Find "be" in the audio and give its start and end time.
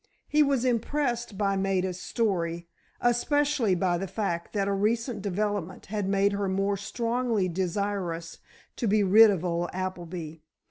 8.87-9.03